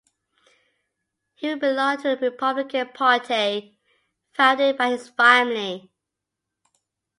[1.35, 3.77] He belonged to the Republican Party
[4.33, 5.91] founded by his family.